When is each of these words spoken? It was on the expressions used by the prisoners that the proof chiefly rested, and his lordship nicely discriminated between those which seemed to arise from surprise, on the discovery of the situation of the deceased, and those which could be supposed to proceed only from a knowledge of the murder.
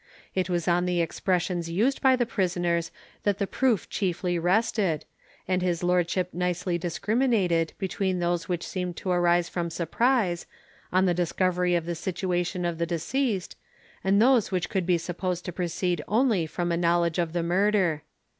It 0.33 0.49
was 0.49 0.67
on 0.67 0.87
the 0.87 0.99
expressions 0.99 1.69
used 1.69 2.01
by 2.01 2.15
the 2.15 2.25
prisoners 2.25 2.89
that 3.21 3.37
the 3.37 3.45
proof 3.45 3.87
chiefly 3.87 4.39
rested, 4.39 5.05
and 5.47 5.61
his 5.61 5.83
lordship 5.83 6.33
nicely 6.33 6.79
discriminated 6.79 7.73
between 7.77 8.17
those 8.17 8.49
which 8.49 8.65
seemed 8.67 8.97
to 8.97 9.11
arise 9.11 9.47
from 9.47 9.69
surprise, 9.69 10.47
on 10.91 11.05
the 11.05 11.13
discovery 11.13 11.75
of 11.75 11.85
the 11.85 11.93
situation 11.93 12.65
of 12.65 12.79
the 12.79 12.87
deceased, 12.87 13.55
and 14.03 14.19
those 14.19 14.51
which 14.51 14.71
could 14.71 14.87
be 14.87 14.97
supposed 14.97 15.45
to 15.45 15.51
proceed 15.53 16.01
only 16.07 16.47
from 16.47 16.71
a 16.71 16.77
knowledge 16.77 17.19
of 17.19 17.33
the 17.33 17.43
murder. 17.43 18.01